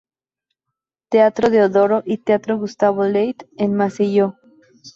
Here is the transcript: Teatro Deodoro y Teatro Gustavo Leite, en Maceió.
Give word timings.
Teatro 1.09 1.51
Deodoro 1.51 2.01
y 2.03 2.17
Teatro 2.17 2.57
Gustavo 2.57 3.03
Leite, 3.03 3.47
en 3.57 3.75
Maceió. 3.75 4.35